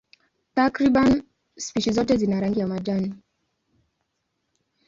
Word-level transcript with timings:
Takriban 0.55 1.23
spishi 1.57 1.91
zote 1.91 2.17
zina 2.17 2.39
rangi 2.39 2.59
ya 2.59 2.67
majani. 2.67 3.15